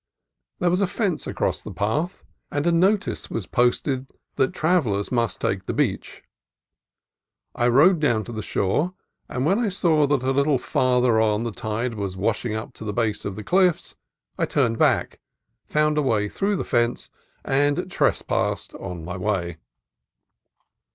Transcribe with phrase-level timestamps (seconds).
[0.57, 5.11] There was a fence across the path, and a no tice was posted that travellers
[5.11, 6.23] must take the beach.
[7.53, 8.95] I rode down to the shore,
[9.27, 12.83] but when I saw that a little farther on the tide was washing up to
[12.83, 13.95] the base of the cliffs
[14.39, 15.19] I turned back,
[15.67, 17.11] found a way through the fence,
[17.45, 19.57] and trespassed on my way.